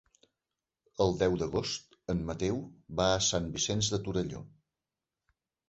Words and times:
El 1.05 1.13
deu 1.19 1.37
d'agost 1.41 1.93
en 2.15 2.25
Mateu 2.31 2.59
va 3.03 3.07
a 3.13 3.21
Sant 3.29 3.53
Vicenç 3.59 3.93
de 3.95 4.03
Torelló. 4.09 4.45